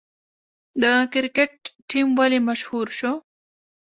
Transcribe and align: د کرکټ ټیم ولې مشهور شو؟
د 0.81 0.83
کرکټ 1.13 1.53
ټیم 1.89 2.07
ولې 2.19 2.39
مشهور 2.47 2.87
شو؟ 2.97 3.13